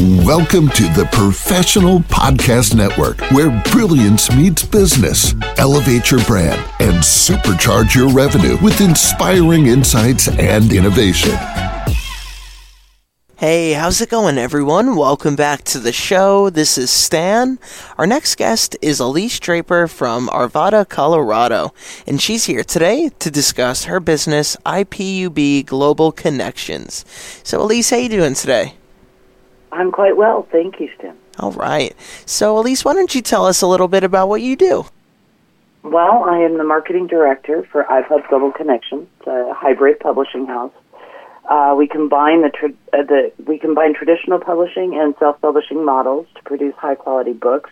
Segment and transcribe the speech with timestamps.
[0.00, 5.36] Welcome to the Professional Podcast Network, where brilliance meets business.
[5.56, 11.30] Elevate your brand and supercharge your revenue with inspiring insights and innovation.
[13.36, 14.96] Hey, how's it going, everyone?
[14.96, 16.50] Welcome back to the show.
[16.50, 17.60] This is Stan.
[17.96, 21.72] Our next guest is Elyse Draper from Arvada, Colorado,
[22.04, 27.04] and she's here today to discuss her business, iPub Global Connections.
[27.44, 28.74] So, Elyse, how you doing today?
[29.74, 31.16] I'm quite well, thank you, Stan.
[31.38, 31.94] All right.
[32.26, 34.86] So, Elyse, why don't you tell us a little bit about what you do?
[35.82, 40.72] Well, I am the marketing director for iPub Global Connections, a hybrid publishing house
[41.48, 46.42] uh, we combine the, tra- uh, the we combine traditional publishing and self-publishing models to
[46.42, 47.70] produce high-quality books.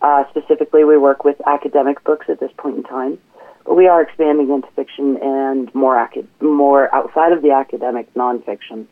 [0.00, 3.18] Uh, specifically, we work with academic books at this point in time,
[3.64, 8.86] but we are expanding into fiction and more acad- more outside of the academic nonfiction.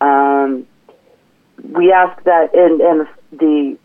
[0.00, 0.66] Um,
[1.62, 3.78] we ask that, and, and the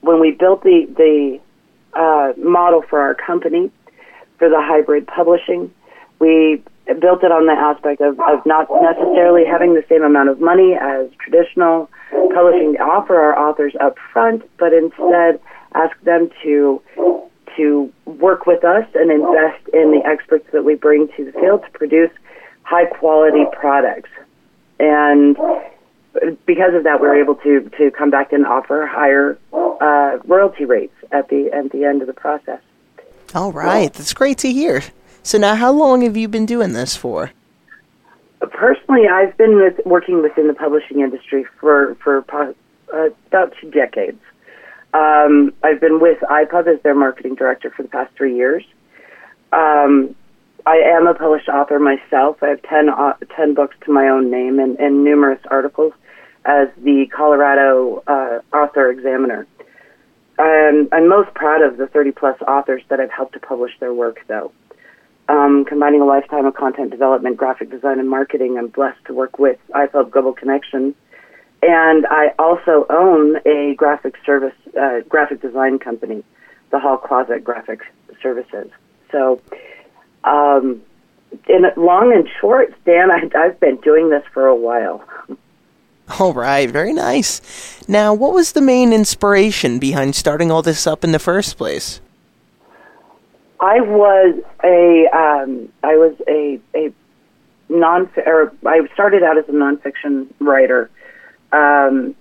[0.00, 1.40] when we built the the
[1.98, 3.70] uh, model for our company
[4.38, 5.72] for the hybrid publishing,
[6.18, 10.40] we built it on the aspect of, of not necessarily having the same amount of
[10.40, 11.90] money as traditional
[12.34, 15.40] publishing to offer our authors up front, but instead
[15.74, 16.82] ask them to
[17.56, 21.62] to work with us and invest in the experts that we bring to the field
[21.64, 22.10] to produce
[22.62, 24.10] high quality products.
[24.78, 25.36] And
[26.46, 30.94] because of that, we're able to to come back and offer higher uh, royalty rates
[31.12, 32.60] at the at the end of the process.
[33.34, 34.82] All right, that's great to hear.
[35.22, 37.30] So now, how long have you been doing this for?
[38.40, 42.24] Personally, I've been with, working within the publishing industry for for
[42.92, 44.20] uh, about two decades.
[44.92, 48.64] Um, I've been with iPub as their marketing director for the past three years.
[49.52, 50.16] Um,
[50.70, 52.36] I am a published author myself.
[52.42, 55.92] I have 10, uh, 10 books to my own name and, and numerous articles
[56.44, 59.48] as the Colorado uh, Author Examiner.
[60.38, 63.92] Um, I'm most proud of the 30 plus authors that I've helped to publish their
[63.92, 64.52] work, though
[65.28, 68.56] um, combining a lifetime of content development, graphic design, and marketing.
[68.58, 70.94] I'm blessed to work with iPub Global Connection.
[71.62, 76.24] And I also own a graphic service, uh, graphic design company,
[76.70, 77.80] the Hall Closet Graphic
[78.22, 78.70] Services.
[79.12, 79.40] So,
[80.24, 80.82] um,
[81.48, 85.04] in long and short, Dan, I, I've been doing this for a while.
[86.18, 87.40] All right, very nice.
[87.88, 92.00] Now, what was the main inspiration behind starting all this up in the first place?
[93.60, 96.92] I was a um, I was a a
[97.68, 100.90] non or I started out as a nonfiction writer,
[101.52, 102.16] um,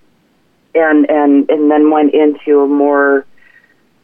[0.75, 3.25] and and and then went into a more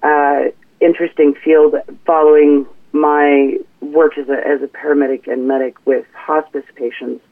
[0.01, 0.45] uh,
[0.79, 3.57] interesting field following my
[3.95, 7.23] work as a as a paramedic and medic with hospice patients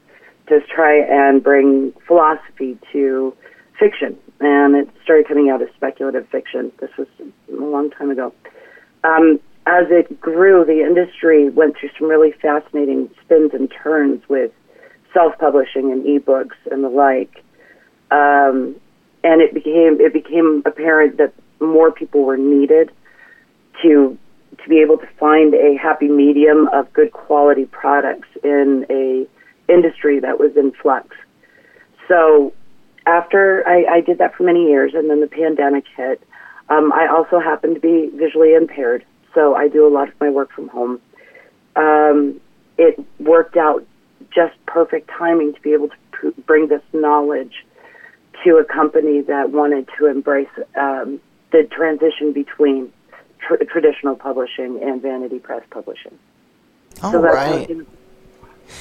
[0.48, 3.34] to try and bring philosophy to
[3.78, 6.72] fiction, and it started coming out as speculative fiction.
[6.80, 8.32] This was a long time ago.
[9.04, 14.52] Um, as it grew, the industry went through some really fascinating spins and turns with
[15.14, 17.42] self-publishing and ebooks and the like.
[18.10, 18.76] Um,
[19.22, 22.90] and it became it became apparent that more people were needed
[23.82, 24.18] to
[24.62, 29.26] to be able to find a happy medium of good quality products in a
[29.72, 31.08] industry that was in flux.
[32.08, 32.52] So
[33.06, 36.22] after I, I did that for many years, and then the pandemic hit,
[36.68, 39.04] um, I also happen to be visually impaired
[39.34, 41.00] so I do a lot of my work from home.
[41.76, 42.40] Um,
[42.78, 43.84] it worked out
[44.34, 47.66] just perfect timing to be able to pr- bring this knowledge
[48.44, 51.20] to a company that wanted to embrace um,
[51.52, 52.92] the transition between
[53.46, 56.18] tr- traditional publishing and vanity press publishing.
[57.02, 57.68] All so right.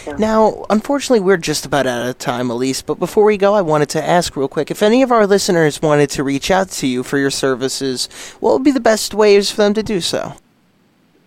[0.08, 0.16] Yeah.
[0.18, 2.86] Now, unfortunately, we're just about out of time, Elyse.
[2.86, 5.82] But before we go, I wanted to ask real quick if any of our listeners
[5.82, 8.08] wanted to reach out to you for your services,
[8.40, 10.36] what would be the best ways for them to do so?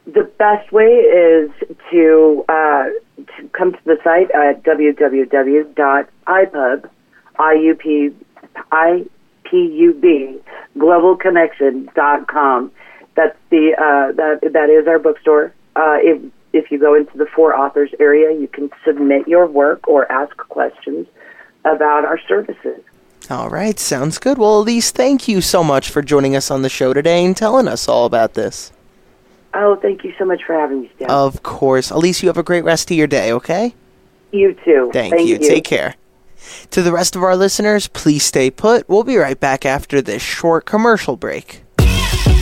[0.06, 1.50] the best way is
[1.90, 2.84] to, uh,
[3.16, 6.08] to come to the site at www.ipub,
[7.38, 8.10] I-U-P,
[8.72, 10.38] I-P-U-B,
[10.78, 12.72] globalconnection.com.
[13.16, 15.52] That's the, uh, that, that is our bookstore.
[15.74, 16.22] Uh, if,
[16.52, 20.36] if you go into the for authors area, you can submit your work or ask
[20.36, 21.06] questions
[21.64, 22.80] about our services.
[23.28, 24.38] All right, sounds good.
[24.38, 27.66] Well, Elyse, thank you so much for joining us on the show today and telling
[27.66, 28.72] us all about this.
[29.52, 31.10] Oh, thank you so much for having me, Stan.
[31.10, 31.90] Of course.
[31.90, 33.74] Elyse, you have a great rest of your day, okay?
[34.30, 34.90] You too.
[34.92, 35.36] Thank, thank you.
[35.36, 35.48] you.
[35.48, 35.96] Take care.
[36.70, 38.88] To the rest of our listeners, please stay put.
[38.88, 41.62] We'll be right back after this short commercial break.